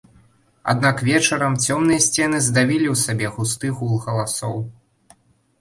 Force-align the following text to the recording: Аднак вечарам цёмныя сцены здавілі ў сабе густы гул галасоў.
Аднак 0.71 1.03
вечарам 1.09 1.53
цёмныя 1.67 1.99
сцены 2.05 2.37
здавілі 2.47 2.87
ў 2.93 3.03
сабе 3.05 3.27
густы 3.37 3.67
гул 3.81 3.93
галасоў. 4.07 4.57